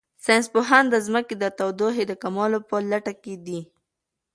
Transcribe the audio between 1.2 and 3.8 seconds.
د تودوخې د کمولو په لټه کې دي.